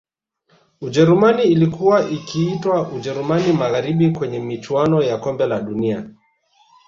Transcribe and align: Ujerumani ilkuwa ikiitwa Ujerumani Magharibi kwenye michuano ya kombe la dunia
Ujerumani 0.81 1.43
ilkuwa 1.43 2.09
ikiitwa 2.09 2.89
Ujerumani 2.89 3.53
Magharibi 3.53 4.11
kwenye 4.11 4.39
michuano 4.39 5.03
ya 5.03 5.17
kombe 5.17 5.45
la 5.47 5.59
dunia 5.61 6.07